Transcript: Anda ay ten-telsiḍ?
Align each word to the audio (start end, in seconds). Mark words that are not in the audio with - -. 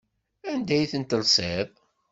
Anda 0.51 0.73
ay 0.75 0.87
ten-telsiḍ? 0.91 1.67